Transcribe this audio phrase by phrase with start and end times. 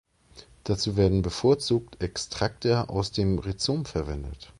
[0.63, 4.49] Dazu werden bevorzugt Extrakte aus dem Rhizom verwendet.